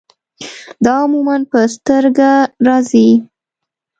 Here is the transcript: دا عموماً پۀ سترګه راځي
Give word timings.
دا 0.83 0.93
عموماً 1.03 1.35
پۀ 1.51 1.61
سترګه 1.75 2.31
راځي 2.67 3.09